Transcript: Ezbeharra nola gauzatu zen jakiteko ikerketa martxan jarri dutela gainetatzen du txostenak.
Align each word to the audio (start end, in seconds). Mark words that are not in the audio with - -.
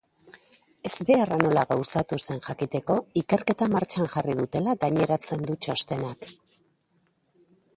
Ezbeharra 0.89 1.35
nola 1.41 1.65
gauzatu 1.71 2.17
zen 2.23 2.41
jakiteko 2.47 2.95
ikerketa 3.23 3.67
martxan 3.75 4.09
jarri 4.15 4.35
dutela 4.41 4.75
gainetatzen 4.87 5.45
du 5.51 5.59
txostenak. 5.67 6.29